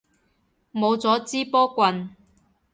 [0.73, 2.09] 冇咗支波棍